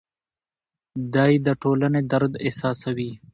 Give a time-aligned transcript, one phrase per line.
[1.13, 3.11] دی د ټولنې درد احساسوي.